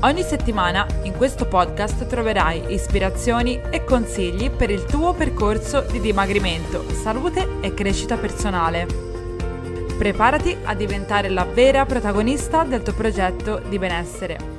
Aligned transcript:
Ogni 0.00 0.22
settimana 0.22 0.86
in 1.02 1.14
questo 1.14 1.46
podcast 1.46 2.06
troverai 2.06 2.72
ispirazioni 2.72 3.60
e 3.70 3.82
consigli 3.82 4.50
per 4.50 4.70
il 4.70 4.84
tuo 4.84 5.14
percorso 5.14 5.80
di 5.90 6.00
dimagrimento, 6.00 6.84
salute 6.90 7.58
e 7.60 7.72
crescita 7.72 8.18
personale. 8.18 8.86
Preparati 9.96 10.54
a 10.64 10.74
diventare 10.74 11.30
la 11.30 11.44
vera 11.44 11.86
protagonista 11.86 12.64
del 12.64 12.82
tuo 12.82 12.92
progetto 12.92 13.62
di 13.66 13.78
benessere. 13.78 14.55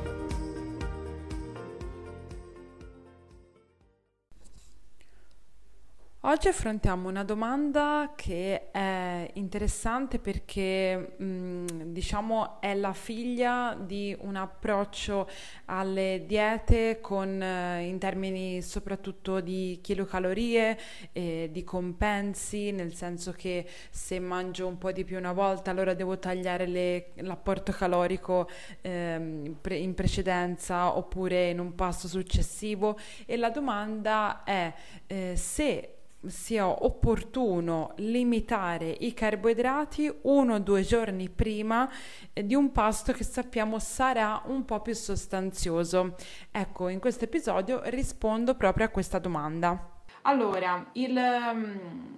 Oggi 6.28 6.50
affrontiamo 6.50 7.08
una 7.08 7.24
domanda 7.24 8.12
che 8.14 8.70
è 8.72 9.30
interessante 9.36 10.20
perché 10.20 11.14
mh, 11.16 11.84
diciamo 11.86 12.60
è 12.60 12.76
la 12.76 12.92
figlia 12.92 13.78
di 13.80 14.14
un 14.20 14.36
approccio 14.36 15.30
alle 15.68 16.26
diete 16.28 17.00
con, 17.00 17.42
eh, 17.42 17.88
in 17.88 17.98
termini 17.98 18.62
soprattutto 18.62 19.40
di 19.40 19.80
chilocalorie 19.82 20.78
e 21.14 21.48
di 21.50 21.64
compensi, 21.64 22.72
nel 22.72 22.94
senso 22.94 23.32
che 23.32 23.66
se 23.90 24.20
mangio 24.20 24.68
un 24.68 24.78
po' 24.78 24.92
di 24.92 25.06
più 25.06 25.18
una 25.18 25.32
volta 25.32 25.72
allora 25.72 25.94
devo 25.94 26.20
tagliare 26.20 26.66
le, 26.68 27.12
l'apporto 27.22 27.72
calorico 27.72 28.50
eh, 28.82 29.16
in 29.16 29.94
precedenza 29.96 30.98
oppure 30.98 31.52
in 31.52 31.60
un 31.60 31.74
passo 31.74 32.10
successivo. 32.10 33.00
E 33.26 33.38
la 33.38 33.50
domanda 33.50 34.44
è 34.44 34.74
eh, 35.08 35.34
se 35.38 35.92
sia 36.30 36.68
opportuno 36.68 37.94
limitare 37.98 38.90
i 38.90 39.14
carboidrati 39.14 40.12
uno 40.24 40.56
o 40.56 40.60
due 40.60 40.82
giorni 40.84 41.30
prima 41.30 41.90
eh, 42.34 42.46
di 42.46 42.56
un 42.56 42.72
pasto 42.72 43.14
che 43.14 43.24
sappiamo 43.24 43.80
sarà 43.80 44.42
un 44.46 44.66
po' 44.66 44.82
più 44.82 44.94
sostanzioso. 44.94 46.16
Ecco, 46.52 46.88
in 46.90 47.00
questo 47.00 47.26
episodio 47.26 47.82
rispondo 47.86 48.56
proprio 48.56 48.86
a 48.86 48.90
questa 48.90 49.20
domanda. 49.20 49.96
Allora, 50.24 50.90
il, 50.94 51.16
um, 51.16 52.16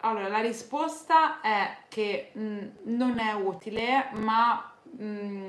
allora 0.00 0.28
la 0.28 0.40
risposta 0.40 1.40
è 1.40 1.78
che 1.88 2.30
mh, 2.32 2.40
mm, 2.40 2.68
non 2.84 3.18
è 3.18 3.32
utile, 3.32 4.08
ma 4.12 4.72
mh, 4.82 5.48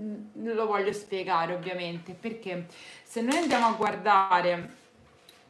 mm, 0.00 0.14
lo 0.34 0.66
voglio 0.66 0.92
spiegare 0.92 1.54
ovviamente 1.54 2.12
perché 2.12 2.66
se 3.02 3.20
noi 3.20 3.38
andiamo 3.38 3.66
a 3.66 3.72
guardare 3.72 4.80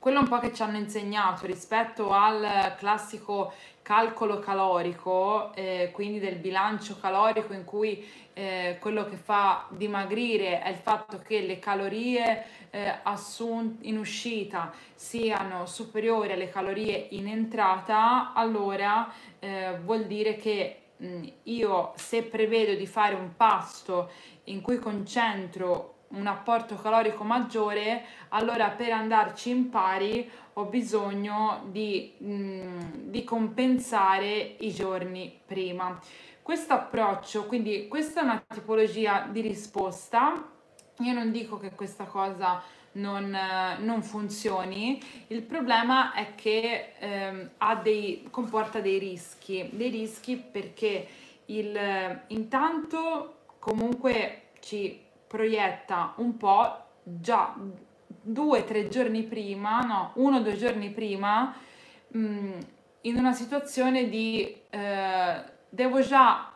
quello 0.03 0.19
un 0.19 0.27
po' 0.27 0.41
che 0.41 0.53
ci 0.53 0.63
hanno 0.63 0.79
insegnato 0.79 1.47
rispetto 1.47 2.11
al 2.11 2.75
classico 2.77 3.53
calcolo 3.83 4.41
calorico, 4.41 5.55
eh, 5.55 5.91
quindi 5.93 6.19
del 6.19 6.39
bilancio 6.39 6.99
calorico 6.99 7.53
in 7.53 7.65
cui 7.65 8.05
eh, 8.33 8.79
quello 8.81 9.05
che 9.05 9.15
fa 9.15 9.65
dimagrire 9.69 10.61
è 10.61 10.71
il 10.71 10.77
fatto 10.77 11.21
che 11.21 11.43
le 11.43 11.61
calorie 11.61 12.45
eh, 12.71 12.99
assunte 13.05 13.87
in 13.87 13.97
uscita 13.97 14.73
siano 14.93 15.67
superiori 15.67 16.33
alle 16.33 16.51
calorie 16.51 17.07
in 17.11 17.29
entrata, 17.29 18.33
allora 18.35 19.09
eh, 19.39 19.79
vuol 19.85 20.07
dire 20.07 20.35
che 20.35 20.81
mh, 20.97 21.27
io 21.45 21.93
se 21.95 22.25
prevedo 22.25 22.75
di 22.75 22.89
fare 22.89 23.15
un 23.15 23.37
pasto 23.37 24.11
in 24.47 24.63
cui 24.63 24.81
concentro 24.81 25.92
un 26.13 26.27
apporto 26.27 26.77
calorico 26.77 27.25
maggiore, 27.25 28.05
allora 28.31 28.69
per 28.71 28.93
andarci 28.93 29.51
in 29.51 29.71
pari 29.71 30.31
ho 30.55 30.65
bisogno 30.65 31.65
di, 31.71 32.13
mh, 32.19 32.33
mm, 32.33 32.81
di 33.11 33.25
compensare 33.25 34.57
i 34.59 34.73
giorni 34.73 35.41
prima. 35.47 35.99
Questo 36.43 36.73
approccio, 36.73 37.47
quindi 37.47 37.89
questa 37.89 38.21
è 38.21 38.25
una 38.25 38.43
tipologia 38.47 39.27
di 39.31 39.41
risposta. 39.41 40.49
Io 40.99 41.13
non 41.13 41.31
dico 41.31 41.57
che 41.59 41.71
questa 41.71 42.05
cosa 42.05 42.63
non, 42.93 43.35
non 43.79 44.03
funzioni, 44.03 45.01
il 45.29 45.43
problema 45.43 46.13
è 46.13 46.35
che 46.35 46.93
eh, 46.99 47.49
dei, 47.83 48.27
comporta 48.31 48.81
dei 48.81 48.99
rischi, 48.99 49.71
dei 49.73 49.89
rischi 49.89 50.37
perché 50.37 51.07
il, 51.47 52.21
intanto 52.29 53.37
comunque 53.59 54.49
ci 54.61 55.01
proietta 55.33 56.13
un 56.17 56.37
po' 56.37 56.77
già 57.03 57.57
due 58.21 58.61
o 58.61 58.65
tre 58.65 58.89
giorni 58.89 59.23
prima, 59.23 59.81
no, 59.81 60.13
uno 60.17 60.37
o 60.37 60.41
due 60.41 60.57
giorni 60.57 60.91
prima, 60.91 61.55
mh, 62.09 62.19
mm, 62.19 62.61
in 63.03 63.17
una 63.17 63.33
situazione 63.33 64.11
di 64.11 64.55
eh, 64.69 65.45
devo 65.71 66.03
già 66.03 66.53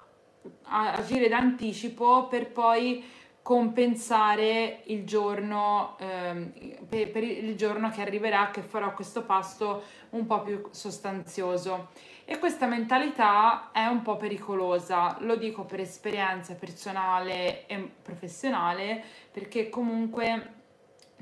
agire 0.64 1.28
d'anticipo 1.28 2.28
per 2.28 2.52
poi 2.52 3.02
compensare 3.46 4.80
il 4.86 5.04
giorno, 5.04 5.94
ehm, 6.00 6.52
per, 6.88 7.12
per 7.12 7.22
il 7.22 7.54
giorno 7.54 7.90
che 7.90 8.00
arriverà 8.00 8.50
che 8.50 8.60
farò 8.60 8.92
questo 8.92 9.22
pasto 9.22 9.84
un 10.10 10.26
po' 10.26 10.42
più 10.42 10.66
sostanzioso. 10.72 11.90
E 12.24 12.40
questa 12.40 12.66
mentalità 12.66 13.70
è 13.70 13.86
un 13.86 14.02
po' 14.02 14.16
pericolosa, 14.16 15.18
lo 15.20 15.36
dico 15.36 15.62
per 15.62 15.78
esperienza 15.78 16.54
personale 16.54 17.68
e 17.68 17.88
professionale, 18.02 19.00
perché 19.30 19.68
comunque, 19.68 20.54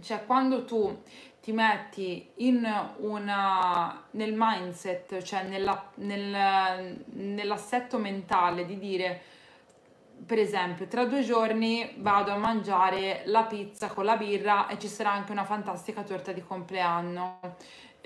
cioè 0.00 0.24
quando 0.24 0.64
tu 0.64 1.02
ti 1.42 1.52
metti 1.52 2.30
una, 2.36 4.02
nel 4.12 4.32
mindset, 4.34 5.20
cioè 5.20 5.42
nella, 5.42 5.90
nel, 5.96 7.04
nell'assetto 7.04 7.98
mentale 7.98 8.64
di 8.64 8.78
dire, 8.78 9.20
per 10.26 10.38
esempio, 10.38 10.86
tra 10.86 11.04
due 11.04 11.22
giorni 11.22 11.94
vado 11.98 12.32
a 12.32 12.36
mangiare 12.36 13.22
la 13.26 13.44
pizza 13.44 13.88
con 13.88 14.04
la 14.04 14.16
birra 14.16 14.68
e 14.68 14.78
ci 14.78 14.88
sarà 14.88 15.12
anche 15.12 15.32
una 15.32 15.44
fantastica 15.44 16.02
torta 16.02 16.32
di 16.32 16.42
compleanno 16.42 17.40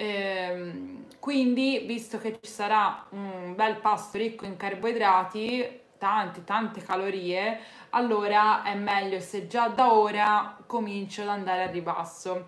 Ehm, 0.00 1.06
quindi, 1.18 1.80
visto 1.84 2.18
che 2.18 2.38
ci 2.40 2.48
sarà 2.48 3.04
un 3.10 3.54
bel 3.56 3.78
pasto 3.80 4.16
ricco 4.16 4.44
in 4.44 4.56
carboidrati, 4.56 5.80
tante, 5.98 6.44
tante 6.44 6.80
calorie, 6.82 7.58
allora 7.90 8.62
è 8.62 8.76
meglio 8.76 9.18
se 9.18 9.48
già 9.48 9.66
da 9.66 9.92
ora 9.92 10.56
comincio 10.66 11.22
ad 11.22 11.28
andare 11.30 11.64
a 11.64 11.70
ribasso. 11.70 12.46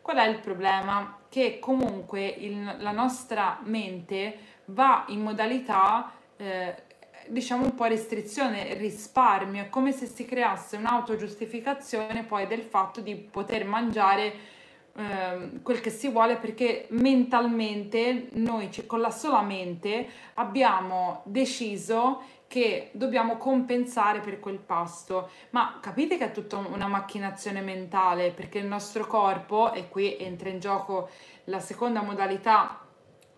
Qual 0.00 0.16
è 0.16 0.28
il 0.28 0.38
problema? 0.38 1.18
Che 1.28 1.58
comunque 1.58 2.24
il, 2.24 2.76
la 2.78 2.92
nostra 2.92 3.58
mente 3.64 4.38
va 4.66 5.04
in 5.08 5.22
modalità 5.22 6.12
eh, 6.36 6.84
diciamo 7.28 7.64
un 7.64 7.74
po' 7.74 7.84
restrizione, 7.84 8.74
risparmio, 8.74 9.62
è 9.62 9.68
come 9.68 9.92
se 9.92 10.06
si 10.06 10.24
creasse 10.24 10.76
un'autogiustificazione 10.76 12.24
poi 12.24 12.46
del 12.46 12.62
fatto 12.62 13.00
di 13.00 13.14
poter 13.14 13.64
mangiare 13.64 14.60
Ehm, 14.94 15.62
quel 15.62 15.80
che 15.80 15.88
si 15.88 16.10
vuole 16.10 16.36
perché 16.36 16.86
mentalmente 16.90 18.28
noi 18.32 18.68
con 18.86 19.00
la 19.00 19.10
sola 19.10 19.40
mente 19.40 20.06
abbiamo 20.34 21.22
deciso 21.24 22.22
che 22.46 22.90
dobbiamo 22.92 23.38
compensare 23.38 24.20
per 24.20 24.38
quel 24.38 24.58
pasto. 24.58 25.30
Ma 25.50 25.78
capite 25.80 26.18
che 26.18 26.26
è 26.26 26.32
tutta 26.32 26.58
una 26.58 26.88
macchinazione 26.88 27.62
mentale? 27.62 28.32
Perché 28.32 28.58
il 28.58 28.66
nostro 28.66 29.06
corpo 29.06 29.72
e 29.72 29.88
qui 29.88 30.18
entra 30.18 30.50
in 30.50 30.60
gioco 30.60 31.08
la 31.44 31.60
seconda 31.60 32.02
modalità 32.02 32.80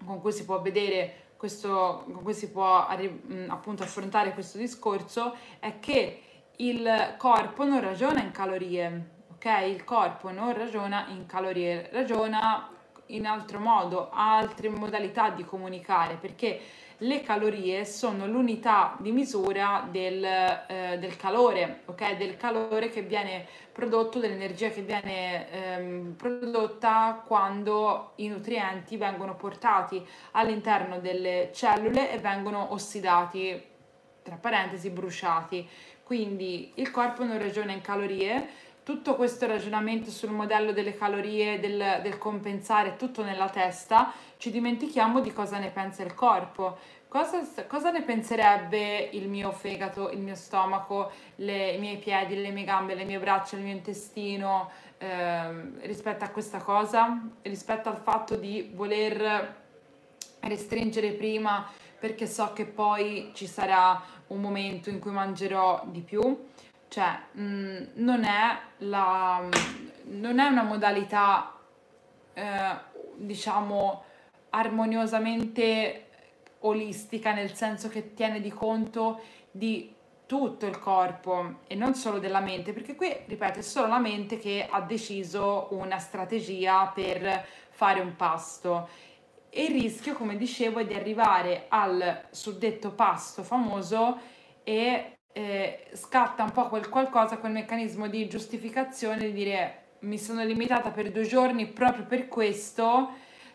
con 0.05 0.21
cui 0.21 0.33
si 0.33 0.45
può 0.45 0.61
vedere 0.61 1.24
questo, 1.45 2.05
con 2.11 2.23
cui 2.23 2.33
si 2.33 2.51
può 2.51 2.87
appunto 3.49 3.83
affrontare 3.83 4.33
questo 4.33 4.57
discorso 4.57 5.37
è 5.59 5.79
che 5.79 6.23
il 6.57 7.15
corpo 7.19 7.65
non 7.65 7.81
ragiona 7.83 8.23
in 8.23 8.31
calorie 8.31 9.13
ok? 9.35 9.69
Il 9.69 9.85
corpo 9.85 10.31
non 10.31 10.57
ragiona 10.57 11.07
in 11.09 11.27
calorie, 11.27 11.91
ragiona 11.93 12.71
in 13.09 13.27
altro 13.27 13.59
modo, 13.59 14.09
ha 14.11 14.39
altre 14.39 14.71
modalità 14.71 15.29
di 15.29 15.45
comunicare 15.45 16.15
perché 16.15 16.59
le 16.99 17.23
calorie 17.23 17.85
sono 17.85 18.27
l'unità 18.27 18.97
di 18.99 19.11
misura 19.11 19.87
del, 19.91 20.25
eh, 20.25 20.99
del 20.99 21.17
calore, 21.17 21.81
ok? 21.87 22.17
Del 22.17 22.37
calore 22.37 22.89
che 22.89 23.03
viene 23.03 23.47
prodotto, 23.73 24.21
dell'energia 24.21 24.69
che 24.71 24.83
viene 24.83 25.51
ehm, 25.51 26.15
prodotta 26.17 27.23
quando 27.27 28.13
i 28.17 28.29
nutrienti 28.29 28.97
vengono 28.97 29.35
portati 29.35 30.05
all'interno 30.33 31.01
delle 31.01 31.51
cellule 31.53 32.13
e 32.13 32.19
vengono 32.19 32.73
ossidati, 32.73 33.61
tra 34.23 34.37
parentesi, 34.37 34.91
bruciati. 34.91 35.69
Quindi 36.05 36.73
il 36.77 36.91
corpo 36.91 37.25
non 37.25 37.39
ragiona 37.39 37.73
in 37.73 37.81
calorie, 37.81 38.47
tutto 38.85 39.17
questo 39.17 39.47
ragionamento 39.47 40.11
sul 40.11 40.31
modello 40.31 40.73
delle 40.73 40.97
calorie, 40.97 41.59
del, 41.59 42.01
del 42.03 42.19
compensare, 42.19 42.97
tutto 42.97 43.25
nella 43.25 43.49
testa, 43.49 44.13
ci 44.37 44.51
dimentichiamo 44.51 45.21
di 45.21 45.33
cosa 45.33 45.59
ne 45.59 45.71
pensa 45.71 46.03
il 46.03 46.15
corpo. 46.15 46.77
Cosa, 47.09 47.43
cosa, 47.67 47.91
ne 47.91 48.03
penserebbe 48.03 49.09
il 49.13 49.29
mio 49.29 49.53
fegato, 49.53 50.11
il 50.11 50.19
mio 50.19 50.35
stomaco, 50.35 51.13
le, 51.37 51.71
i 51.71 51.79
miei 51.79 51.97
piedi, 51.97 52.35
le 52.41 52.51
mie 52.51 52.65
gambe, 52.65 52.95
le 52.95 53.05
mie 53.05 53.19
braccia, 53.19 53.57
il 53.57 53.63
mio 53.63 53.73
intestino 53.73 54.71
eh, 54.99 55.87
rispetto 55.87 56.25
a 56.25 56.29
questa 56.29 56.59
cosa? 56.59 57.23
Rispetto 57.43 57.89
al 57.89 57.99
fatto 57.99 58.37
di 58.37 58.71
voler 58.75 59.63
restringere 60.41 61.13
prima 61.13 61.67
perché 61.99 62.27
so 62.27 62.53
che 62.53 62.67
poi 62.67 63.31
ci 63.33 63.47
sarà 63.47 64.03
un 64.27 64.41
momento 64.41 64.91
in 64.91 64.99
cui 64.99 65.13
mangerò 65.13 65.85
di 65.87 66.01
più? 66.01 66.49
Cioè, 66.95 67.19
mh, 67.33 67.43
mm, 67.43 67.83
non, 67.95 68.23
è 68.23 68.57
la, 68.79 69.43
non 70.05 70.39
è 70.39 70.47
una 70.47 70.63
modalità, 70.63 71.59
eh, 72.33 72.77
diciamo, 73.17 74.05
armoniosamente 74.51 76.07
olistica, 76.61 77.33
nel 77.33 77.53
senso 77.53 77.89
che 77.89 78.15
tiene 78.15 78.41
di 78.41 78.53
conto 78.53 79.23
di 79.51 79.93
tutto 80.27 80.67
il 80.67 80.79
corpo 80.79 81.63
e 81.67 81.75
non 81.75 81.97
solo 81.97 82.21
della 82.21 82.39
mente, 82.39 82.73
perché 82.73 82.95
qui, 82.95 83.13
ripeto, 83.27 83.59
è 83.59 83.63
solo 83.63 83.89
la 83.89 83.99
mente 83.99 84.39
che 84.39 84.65
ha 84.71 84.81
deciso 84.81 85.67
una 85.71 85.99
strategia 85.99 86.93
per 86.95 87.45
fare 87.71 87.99
un 87.99 88.15
pasto. 88.15 88.89
E 89.51 89.65
il 89.65 89.81
rischio, 89.81 90.15
come 90.15 90.37
dicevo, 90.37 90.79
è 90.79 90.87
di 90.87 90.95
arrivare 90.95 91.65
al 91.71 92.27
suddetto 92.31 92.93
pasto 92.93 93.43
famoso 93.43 94.17
e 94.63 95.15
eh, 95.37 95.87
scatta 95.93 96.45
un 96.45 96.53
po' 96.53 96.69
quel 96.69 96.89
qualcosa, 96.89 97.39
quel 97.39 97.53
meccanismo 97.53 98.07
di 98.09 98.29
giustificazione 98.29 99.19
di 99.19 99.33
dire 99.33 99.83
mi 100.01 100.19
sono 100.19 100.45
limitata 100.45 100.91
per 100.91 101.11
due 101.11 101.25
giorni 101.25 101.67
proprio 101.67 102.05
per 102.05 102.29
questo 102.29 103.11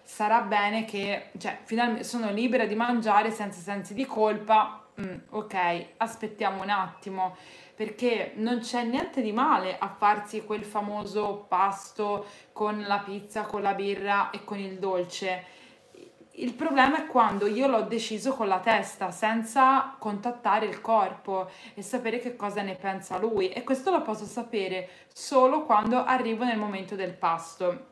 sarà 0.10 0.42
bene 0.42 0.86
che, 0.86 1.30
cioè, 1.38 1.60
finalmente 1.64 2.04
sono 2.04 2.32
libera 2.32 2.66
di 2.66 2.74
mangiare 2.74 3.30
senza 3.30 3.62
sensi 3.62 3.94
di 3.94 4.06
colpa. 4.06 4.84
Mm, 5.00 5.16
ok, 5.30 5.86
aspettiamo 5.98 6.64
un 6.64 6.70
attimo, 6.70 7.38
perché 7.76 8.34
non 8.36 8.60
c'è 8.60 8.84
niente 8.84 9.22
di 9.22 9.32
male 9.32 9.78
a 9.78 9.88
farsi 9.88 10.44
quel 10.44 10.66
famoso 10.66 11.46
pasto 11.48 12.26
con 12.52 12.84
la 12.88 12.98
pizza, 13.00 13.44
con 13.44 13.62
la 13.62 13.76
birra 13.76 14.32
e 14.32 14.44
con 14.44 14.58
il 14.58 14.80
dolce. 14.80 15.58
Il 16.40 16.54
problema 16.54 17.00
è 17.00 17.06
quando 17.06 17.48
io 17.48 17.68
l'ho 17.68 17.82
deciso 17.82 18.34
con 18.34 18.48
la 18.48 18.60
testa, 18.60 19.12
senza 19.12 19.96
contattare 20.00 20.66
il 20.68 20.80
corpo 20.80 21.50
e 21.74 21.82
sapere 21.82 22.20
che 22.20 22.38
cosa 22.38 22.62
ne 22.62 22.76
pensa 22.76 23.18
lui. 23.18 23.50
E 23.50 23.64
questo 23.64 23.92
lo 23.92 24.02
posso 24.02 24.24
sapere 24.24 24.90
solo 25.14 25.66
quando 25.66 26.02
arrivo 26.02 26.46
nel 26.46 26.58
momento 26.58 26.96
del 26.96 27.14
pasto. 27.14 27.88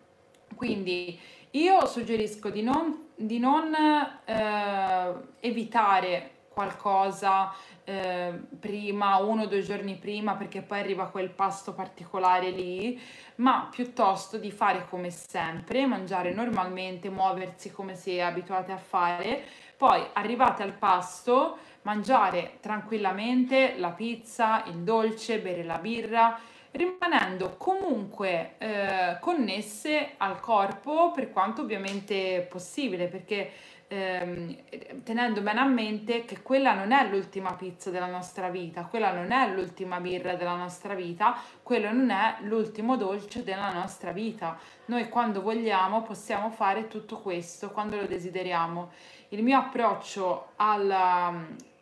Quindi 0.56 1.20
io 1.52 1.86
suggerisco 1.86 2.50
di 2.50 2.62
non, 2.62 3.10
di 3.16 3.38
non 3.38 3.74
eh, 3.74 5.14
evitare 5.42 6.32
qualcosa 6.58 7.54
eh, 7.84 8.34
prima, 8.60 9.18
uno 9.18 9.44
o 9.44 9.46
due 9.46 9.62
giorni 9.62 9.94
prima, 9.94 10.34
perché 10.34 10.64
poi 10.64 10.80
arriva 10.80 11.06
quel 11.06 11.30
pasto 11.30 11.76
particolare 11.76 12.50
lì, 12.50 13.00
ma 13.36 13.68
piuttosto 13.70 14.40
di 14.40 14.50
fare 14.50 14.88
come 14.90 15.12
sempre, 15.12 15.86
mangiare 15.86 16.34
normalmente, 16.34 17.12
muoversi 17.12 17.72
come 17.72 17.94
si 17.94 18.16
è 18.16 18.22
abituati 18.22 18.72
a 18.72 18.78
fare, 18.78 19.44
poi 19.78 20.04
arrivate 20.14 20.64
al 20.64 20.74
pasto, 20.74 21.60
mangiare 21.84 22.58
tranquillamente 22.60 23.76
la 23.78 23.92
pizza, 23.92 24.64
il 24.66 24.78
dolce, 24.78 25.38
bere 25.38 25.64
la 25.64 25.78
birra 25.78 26.40
rimanendo 26.72 27.56
comunque 27.58 28.56
eh, 28.58 29.18
connesse 29.20 30.14
al 30.18 30.40
corpo 30.40 31.12
per 31.12 31.32
quanto 31.32 31.62
ovviamente 31.62 32.46
possibile, 32.50 33.08
perché 33.08 33.52
ehm, 33.88 34.56
tenendo 35.04 35.42
bene 35.42 35.60
a 35.60 35.66
mente 35.66 36.26
che 36.26 36.42
quella 36.42 36.74
non 36.74 36.92
è 36.92 37.08
l'ultima 37.08 37.54
pizza 37.54 37.90
della 37.90 38.08
nostra 38.08 38.50
vita, 38.50 38.84
quella 38.86 39.12
non 39.12 39.32
è 39.32 39.50
l'ultima 39.50 40.00
birra 40.00 40.36
della 40.36 40.56
nostra 40.56 40.94
vita, 40.94 41.36
quello 41.64 41.92
non 41.92 42.10
è 42.10 42.38
l'ultimo 42.42 42.98
dolce 42.98 43.44
della 43.44 43.72
nostra 43.72 44.12
vita. 44.12 44.58
Noi 44.86 45.10
quando 45.10 45.42
vogliamo 45.42 46.02
possiamo 46.02 46.50
fare 46.50 46.88
tutto 46.88 47.20
questo, 47.20 47.72
quando 47.72 47.98
lo 47.98 48.06
desideriamo. 48.06 48.92
Il 49.30 49.44
mio 49.44 49.58
approccio 49.58 50.52
alla, 50.56 51.34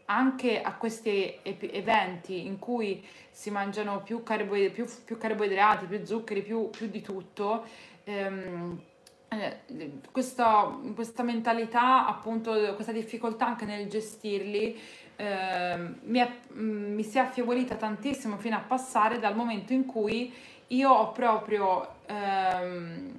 anche 0.05 0.61
a 0.61 0.73
questi 0.75 1.39
eventi 1.43 2.45
in 2.45 2.59
cui 2.59 3.05
si 3.29 3.51
mangiano 3.51 4.01
più, 4.01 4.23
carboid- 4.23 4.71
più, 4.71 4.85
più 5.03 5.17
carboidrati, 5.17 5.85
più 5.85 6.05
zuccheri, 6.05 6.41
più, 6.41 6.69
più 6.69 6.87
di 6.87 7.01
tutto, 7.01 7.65
ehm, 8.05 8.79
eh, 8.79 8.93
questa, 10.11 10.77
questa, 10.93 11.23
mentalità, 11.23 12.07
appunto, 12.07 12.73
questa 12.75 12.91
difficoltà 12.91 13.45
anche 13.45 13.65
nel 13.65 13.87
gestirli, 13.87 14.79
eh, 15.15 15.77
mi, 16.01 16.19
è, 16.19 16.29
mi 16.53 17.03
si 17.03 17.17
è 17.17 17.21
affievolita 17.21 17.75
tantissimo 17.75 18.37
fino 18.37 18.55
a 18.55 18.59
passare 18.59 19.19
dal 19.19 19.35
momento 19.35 19.73
in 19.73 19.85
cui 19.85 20.33
io 20.67 20.89
ho 20.89 21.11
proprio 21.11 21.87
ehm, 22.05 23.11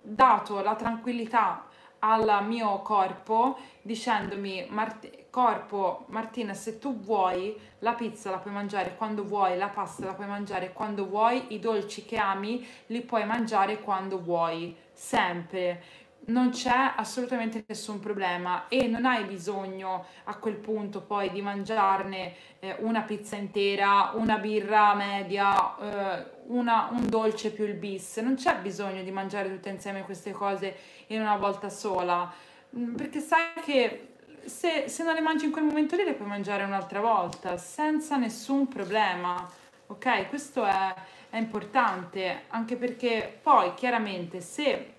dato 0.00 0.62
la 0.62 0.74
tranquillità 0.74 1.65
al 2.00 2.44
mio 2.46 2.80
corpo 2.82 3.58
dicendomi 3.82 4.66
Mart- 4.68 5.24
corpo 5.30 6.04
Martina 6.08 6.54
se 6.54 6.78
tu 6.78 6.98
vuoi 6.98 7.54
la 7.80 7.92
pizza 7.92 8.30
la 8.30 8.38
puoi 8.38 8.54
mangiare 8.54 8.96
quando 8.96 9.24
vuoi 9.24 9.56
la 9.56 9.68
pasta 9.68 10.06
la 10.06 10.14
puoi 10.14 10.26
mangiare 10.26 10.72
quando 10.72 11.06
vuoi 11.06 11.46
i 11.48 11.58
dolci 11.58 12.04
che 12.04 12.16
ami 12.16 12.66
li 12.86 13.02
puoi 13.02 13.26
mangiare 13.26 13.80
quando 13.80 14.20
vuoi 14.20 14.74
sempre 14.92 15.82
non 16.26 16.50
c'è 16.50 16.92
assolutamente 16.96 17.64
nessun 17.66 18.00
problema 18.00 18.68
e 18.68 18.86
non 18.86 19.04
hai 19.04 19.24
bisogno 19.24 20.06
a 20.24 20.36
quel 20.36 20.56
punto 20.56 21.02
poi 21.02 21.30
di 21.30 21.42
mangiarne 21.42 22.34
eh, 22.58 22.76
una 22.80 23.02
pizza 23.02 23.36
intera, 23.36 24.12
una 24.14 24.38
birra 24.38 24.94
media, 24.94 25.76
eh, 25.78 26.26
una, 26.46 26.88
un 26.90 27.08
dolce 27.08 27.50
più 27.50 27.64
il 27.64 27.74
bis. 27.74 28.16
Non 28.18 28.34
c'è 28.34 28.56
bisogno 28.58 29.02
di 29.02 29.10
mangiare 29.10 29.50
tutte 29.50 29.68
insieme 29.68 30.02
queste 30.02 30.32
cose 30.32 30.76
in 31.08 31.20
una 31.20 31.36
volta 31.36 31.68
sola, 31.68 32.32
mm, 32.76 32.94
perché 32.94 33.20
sai 33.20 33.52
che 33.64 34.08
se, 34.44 34.88
se 34.88 35.02
non 35.04 35.14
le 35.14 35.20
mangi 35.20 35.44
in 35.44 35.50
quel 35.52 35.64
momento 35.64 35.96
lì 35.96 36.04
le 36.04 36.14
puoi 36.14 36.28
mangiare 36.28 36.64
un'altra 36.64 37.00
volta 37.00 37.56
senza 37.56 38.16
nessun 38.16 38.66
problema. 38.68 39.48
Ok, 39.88 40.28
questo 40.28 40.64
è, 40.64 40.94
è 41.30 41.36
importante 41.36 42.44
anche 42.48 42.74
perché 42.76 43.38
poi 43.40 43.72
chiaramente 43.74 44.40
se 44.40 44.94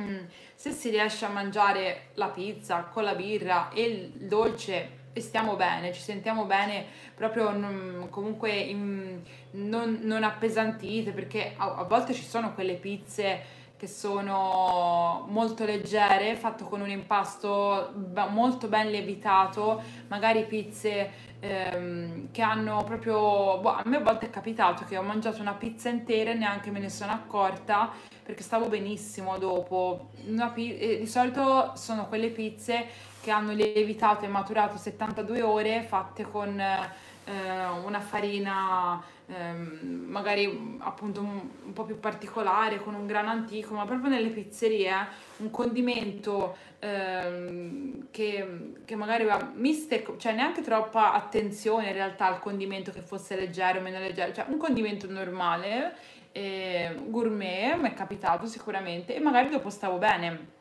Mm, 0.00 0.24
se 0.54 0.72
si 0.72 0.90
riesce 0.90 1.24
a 1.24 1.30
mangiare 1.30 2.08
la 2.14 2.28
pizza 2.28 2.82
con 2.82 3.02
la 3.02 3.14
birra 3.14 3.70
e 3.70 3.82
il 3.82 4.10
dolce 4.28 5.04
e 5.14 5.20
stiamo 5.22 5.56
bene, 5.56 5.94
ci 5.94 6.02
sentiamo 6.02 6.44
bene 6.44 6.84
proprio 7.14 7.50
non, 7.50 8.08
comunque 8.10 8.50
in, 8.52 9.22
non, 9.52 10.00
non, 10.02 10.22
appesantite 10.22 11.12
perché 11.12 11.54
a, 11.56 11.76
a, 11.76 11.82
volte 11.84 12.12
ci 12.12 12.24
sono 12.24 12.52
quelle 12.52 12.74
pizze 12.74 13.40
che 13.76 13.86
sono 13.86 15.26
molto 15.28 15.64
leggere, 15.64 16.34
fatto 16.36 16.64
con 16.64 16.80
un 16.80 16.88
impasto 16.88 17.92
molto 18.30 18.68
ben 18.68 18.90
lievitato, 18.90 19.82
magari 20.08 20.44
pizze 20.44 21.10
ehm, 21.40 22.30
che 22.30 22.42
hanno 22.42 22.82
proprio... 22.84 23.58
Boh, 23.58 23.74
a 23.76 23.82
me 23.84 23.96
a 23.96 24.00
volte 24.00 24.26
è 24.26 24.30
capitato 24.30 24.84
che 24.84 24.96
ho 24.96 25.02
mangiato 25.02 25.40
una 25.40 25.52
pizza 25.52 25.90
intera 25.90 26.30
e 26.30 26.34
neanche 26.34 26.70
me 26.70 26.78
ne 26.78 26.88
sono 26.88 27.12
accorta 27.12 27.90
perché 28.22 28.42
stavo 28.42 28.66
benissimo 28.68 29.36
dopo. 29.36 30.10
Pi- 30.54 30.98
di 30.98 31.06
solito 31.06 31.72
sono 31.76 32.08
quelle 32.08 32.28
pizze 32.30 32.86
che 33.20 33.30
hanno 33.30 33.52
lievitato 33.52 34.24
e 34.24 34.28
maturato 34.28 34.78
72 34.78 35.42
ore 35.42 35.82
fatte 35.82 36.22
con 36.22 36.58
eh, 36.58 37.66
una 37.84 38.00
farina 38.00 39.02
eh, 39.28 39.52
magari 39.52 40.78
appunto 40.78 41.20
un, 41.20 41.48
un, 41.64 41.72
po' 41.72 41.82
più 41.82 41.98
particolare 41.98 42.78
con 42.78 42.94
un 42.94 43.06
grano 43.06 43.30
antico, 43.30 43.74
ma 43.74 43.84
proprio 43.84 44.08
nelle 44.08 44.28
pizzerie 44.28 44.92
un 45.38 45.50
condimento 45.50 46.56
eh, 46.78 48.04
che, 48.12 48.72
che, 48.84 48.94
magari 48.94 49.24
va 49.24 49.50
miste, 49.54 50.04
cioè 50.18 50.32
neanche 50.32 50.62
troppa 50.62 51.12
attenzione 51.12 51.88
in 51.88 51.92
realtà 51.94 52.26
al 52.26 52.38
condimento 52.38 52.92
che 52.92 53.00
fosse 53.00 53.34
leggero 53.34 53.80
o 53.80 53.82
meno 53.82 53.98
leggero, 53.98 54.32
cioè 54.32 54.46
un 54.48 54.58
condimento 54.58 55.10
normale 55.10 55.96
eh, 56.30 56.94
gourmet, 57.06 57.76
mi 57.76 57.88
è 57.88 57.94
capitato 57.94 58.46
sicuramente, 58.46 59.16
e 59.16 59.20
magari 59.20 59.48
dopo 59.48 59.70
stavo 59.70 59.98
bene. 59.98 60.54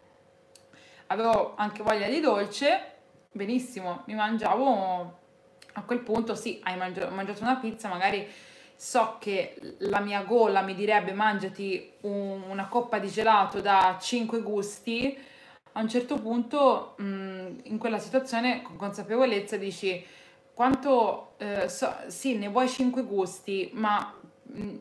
Avevo 1.08 1.54
anche 1.56 1.84
voglia 1.84 2.08
di 2.08 2.20
dolce, 2.20 2.94
benissimo, 3.32 4.02
mi 4.06 4.16
mangiavo 4.16 5.20
a 5.74 5.82
quel 5.84 6.00
punto, 6.00 6.34
sì, 6.34 6.60
hai 6.64 6.78
mangiato 6.78 7.44
una 7.44 7.58
pizza, 7.58 7.90
magari 7.90 8.26
so 8.76 9.18
che 9.20 9.56
la 9.80 10.00
mia 10.00 10.24
gola 10.24 10.62
mi 10.62 10.76
direbbe 10.76 11.14
mangiati 11.14 11.94
un, 12.02 12.44
una 12.50 12.68
coppa 12.68 13.00
di 13.00 13.08
gelato 13.08 13.62
da 13.62 13.98
5 14.00 14.42
gusti, 14.42 15.18
a 15.74 15.82
un 15.82 15.90
certo 15.90 16.16
punto 16.16 16.96
mh, 16.98 17.48
in 17.64 17.78
quella 17.78 18.00
situazione 18.00 18.62
con 18.62 18.78
consapevolezza 18.78 19.58
dici 19.58 20.04
quanto 20.54 21.34
eh, 21.38 21.68
so, 21.68 21.94
sì 22.08 22.38
ne 22.38 22.48
vuoi 22.48 22.70
5 22.70 23.04
gusti 23.04 23.70
ma 23.74 24.14
mh, 24.44 24.76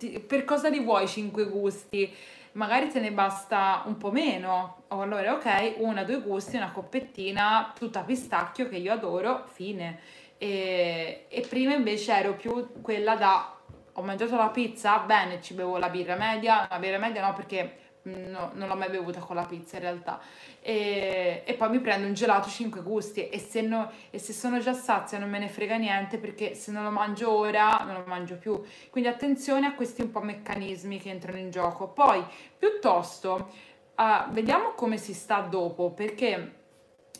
ti, 0.00 0.18
per 0.18 0.44
cosa 0.44 0.68
li 0.68 0.80
vuoi 0.80 1.06
5 1.06 1.44
gusti? 1.44 2.10
Magari 2.52 2.88
te 2.88 2.98
ne 3.00 3.12
basta 3.12 3.82
un 3.86 3.96
po' 3.98 4.10
meno. 4.10 4.82
O 4.88 5.02
allora, 5.02 5.34
ok, 5.34 5.74
una, 5.78 6.02
due 6.04 6.20
gusti, 6.20 6.56
una 6.56 6.72
coppettina, 6.72 7.72
tutta 7.78 8.00
pistacchio 8.00 8.68
che 8.68 8.76
io 8.76 8.92
adoro, 8.92 9.44
fine. 9.52 10.00
E, 10.42 11.26
e 11.28 11.46
prima 11.46 11.74
invece 11.74 12.14
ero 12.14 12.34
più 12.34 12.80
quella 12.80 13.14
da 13.14 13.58
ho 13.92 14.02
mangiato 14.02 14.36
la 14.36 14.48
pizza, 14.48 14.98
bene, 15.00 15.42
ci 15.42 15.52
bevo 15.52 15.76
la 15.76 15.90
birra 15.90 16.16
media, 16.16 16.66
la 16.70 16.78
birra 16.78 16.96
media 16.96 17.26
no 17.26 17.34
perché 17.34 17.76
mm, 18.08 18.30
no, 18.30 18.50
non 18.54 18.66
l'ho 18.66 18.74
mai 18.74 18.88
bevuta 18.88 19.20
con 19.20 19.36
la 19.36 19.44
pizza 19.44 19.76
in 19.76 19.82
realtà. 19.82 20.18
E, 20.62 21.42
e 21.44 21.54
poi 21.54 21.68
mi 21.68 21.80
prendo 21.80 22.06
un 22.06 22.14
gelato 22.14 22.48
5 22.48 22.80
gusti 22.80 23.28
e 23.28 23.38
se, 23.38 23.60
no, 23.60 23.90
e 24.08 24.18
se 24.18 24.32
sono 24.32 24.60
già 24.60 24.72
sazia 24.72 25.18
non 25.18 25.28
me 25.28 25.38
ne 25.38 25.48
frega 25.48 25.76
niente 25.76 26.16
perché 26.16 26.54
se 26.54 26.72
non 26.72 26.84
lo 26.84 26.90
mangio 26.90 27.30
ora 27.30 27.82
non 27.84 27.96
lo 27.96 28.04
mangio 28.06 28.36
più. 28.36 28.62
Quindi 28.88 29.10
attenzione 29.10 29.66
a 29.66 29.74
questi 29.74 30.00
un 30.00 30.10
po' 30.10 30.20
meccanismi 30.20 30.98
che 30.98 31.10
entrano 31.10 31.36
in 31.36 31.50
gioco. 31.50 31.88
Poi 31.88 32.24
piuttosto 32.56 33.50
uh, 33.94 34.30
vediamo 34.30 34.72
come 34.72 34.96
si 34.96 35.12
sta 35.12 35.40
dopo 35.40 35.90
perché 35.90 36.54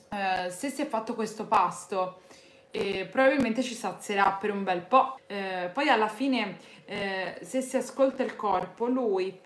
uh, 0.08 0.48
se 0.48 0.70
si 0.70 0.80
è 0.80 0.86
fatto 0.86 1.14
questo 1.14 1.46
pasto 1.46 2.22
e 2.70 3.06
probabilmente 3.10 3.62
ci 3.62 3.74
sazierà 3.74 4.32
per 4.32 4.50
un 4.50 4.62
bel 4.62 4.82
po'. 4.82 5.18
Eh, 5.26 5.70
poi 5.72 5.88
alla 5.88 6.08
fine, 6.08 6.58
eh, 6.84 7.38
se 7.42 7.60
si 7.60 7.76
ascolta 7.76 8.22
il 8.22 8.36
corpo, 8.36 8.86
lui 8.86 9.38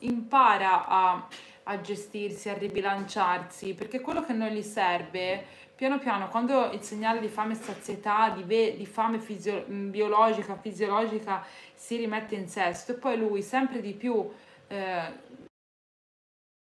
impara 0.00 0.86
a, 0.86 1.28
a, 1.64 1.80
gestirsi, 1.80 2.48
a 2.48 2.54
ribilanciarsi, 2.54 3.74
perché 3.74 4.00
quello 4.00 4.24
che 4.24 4.32
non 4.32 4.48
gli 4.48 4.62
serve, 4.62 5.44
piano 5.74 5.98
piano, 5.98 6.28
quando 6.28 6.70
il 6.72 6.82
segnale 6.82 7.20
di 7.20 7.28
fame 7.28 7.52
e 7.52 7.56
sazietà, 7.56 8.30
di, 8.30 8.42
ve- 8.42 8.76
di 8.76 8.86
fame 8.86 9.18
fisio- 9.18 9.64
biologica, 9.66 10.56
fisiologica, 10.56 11.44
si 11.74 11.96
rimette 11.96 12.34
in 12.34 12.48
sesto, 12.48 12.92
e 12.92 12.94
poi 12.96 13.16
lui 13.16 13.42
sempre 13.42 13.80
di 13.80 13.92
più... 13.92 14.30
Eh, 14.68 15.32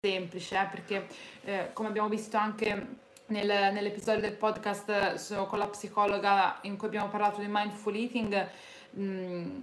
semplice, 0.04 0.56
eh, 0.56 0.66
perché 0.68 1.06
eh, 1.44 1.70
come 1.72 1.88
abbiamo 1.88 2.08
visto 2.08 2.36
anche 2.36 2.86
nel, 3.32 3.72
nell'episodio 3.72 4.20
del 4.20 4.34
podcast 4.34 5.14
so, 5.14 5.46
con 5.46 5.58
la 5.58 5.66
psicologa 5.66 6.58
in 6.62 6.76
cui 6.76 6.86
abbiamo 6.86 7.08
parlato 7.08 7.40
di 7.40 7.46
mindful 7.48 7.96
eating, 7.96 8.48
mh, 8.90 9.02
mm, 9.02 9.62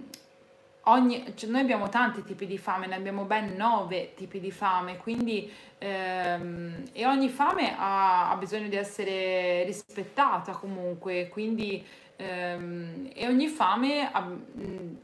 ogni, 0.84 1.32
cioè 1.36 1.48
noi 1.48 1.60
abbiamo 1.60 1.88
tanti 1.88 2.22
tipi 2.24 2.46
di 2.46 2.58
fame, 2.58 2.86
ne 2.86 2.96
abbiamo 2.96 3.24
ben 3.24 3.54
nove 3.56 4.14
tipi 4.14 4.40
di 4.40 4.50
fame, 4.50 4.96
quindi 4.98 5.50
ehm, 5.78 6.88
e 6.92 7.06
ogni 7.06 7.28
fame 7.28 7.76
ha, 7.78 8.30
ha, 8.30 8.36
bisogno 8.36 8.68
di 8.68 8.76
essere 8.76 9.64
rispettata 9.64 10.52
comunque, 10.52 11.28
quindi 11.28 11.84
ehm, 12.16 13.10
e 13.14 13.26
ogni 13.26 13.46
fame 13.46 14.10
ha, 14.10 14.20
mh, 14.20 14.44
mm, 14.58 14.94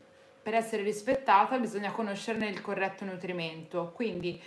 per 0.43 0.55
essere 0.55 0.83
rispettata 0.83 1.59
bisogna 1.59 1.91
conoscerne 1.91 2.49
il 2.49 2.61
corretto 2.61 3.05
nutrimento, 3.05 3.93
quindi 3.95 4.41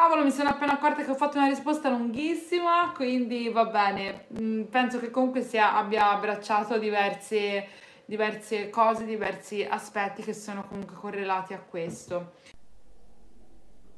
Cavolo, 0.00 0.22
mi 0.22 0.30
sono 0.30 0.50
appena 0.50 0.74
accorta 0.74 1.02
che 1.02 1.10
ho 1.10 1.16
fatto 1.16 1.38
una 1.38 1.48
risposta 1.48 1.88
lunghissima, 1.88 2.92
quindi 2.94 3.48
va 3.48 3.64
bene. 3.64 4.26
Mm, 4.40 4.62
penso 4.66 5.00
che 5.00 5.10
comunque 5.10 5.42
sia, 5.42 5.74
abbia 5.74 6.12
abbracciato 6.12 6.78
diverse, 6.78 7.66
diverse 8.04 8.70
cose, 8.70 9.04
diversi 9.04 9.66
aspetti 9.68 10.22
che 10.22 10.34
sono 10.34 10.64
comunque 10.68 10.94
correlati 10.94 11.52
a 11.52 11.58
questo. 11.58 12.34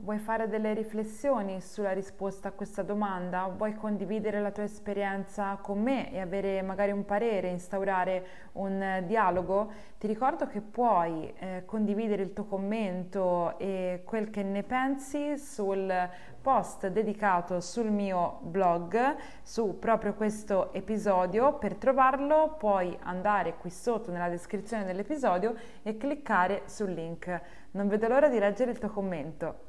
Vuoi 0.02 0.16
fare 0.16 0.48
delle 0.48 0.72
riflessioni 0.72 1.60
sulla 1.60 1.92
risposta 1.92 2.48
a 2.48 2.52
questa 2.52 2.82
domanda? 2.82 3.52
Vuoi 3.54 3.74
condividere 3.74 4.40
la 4.40 4.50
tua 4.50 4.62
esperienza 4.62 5.58
con 5.60 5.82
me 5.82 6.10
e 6.10 6.20
avere 6.20 6.62
magari 6.62 6.90
un 6.90 7.04
parere, 7.04 7.48
instaurare 7.48 8.26
un 8.52 9.04
dialogo? 9.06 9.70
Ti 9.98 10.06
ricordo 10.06 10.46
che 10.46 10.62
puoi 10.62 11.30
eh, 11.38 11.64
condividere 11.66 12.22
il 12.22 12.32
tuo 12.32 12.44
commento 12.46 13.58
e 13.58 14.00
quel 14.06 14.30
che 14.30 14.42
ne 14.42 14.62
pensi 14.62 15.36
sul 15.36 15.92
post 16.40 16.86
dedicato 16.86 17.60
sul 17.60 17.90
mio 17.90 18.38
blog 18.40 19.16
su 19.42 19.78
proprio 19.78 20.14
questo 20.14 20.72
episodio. 20.72 21.58
Per 21.58 21.74
trovarlo 21.74 22.54
puoi 22.58 22.96
andare 23.02 23.58
qui 23.58 23.68
sotto 23.68 24.10
nella 24.10 24.30
descrizione 24.30 24.86
dell'episodio 24.86 25.54
e 25.82 25.98
cliccare 25.98 26.62
sul 26.64 26.90
link. 26.90 27.40
Non 27.72 27.86
vedo 27.86 28.08
l'ora 28.08 28.30
di 28.30 28.38
leggere 28.38 28.70
il 28.70 28.78
tuo 28.78 28.88
commento. 28.88 29.68